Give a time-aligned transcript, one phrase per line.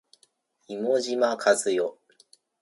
[0.67, 1.79] 妹島和世